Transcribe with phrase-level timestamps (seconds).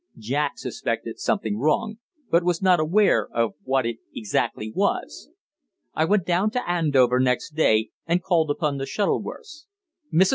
[0.17, 1.99] Jack suspected something wrong,
[2.31, 5.29] but was not aware of what it exactly was.
[5.93, 9.67] I went down to Andover next day and called upon the Shuttleworths.
[10.11, 10.29] Mrs.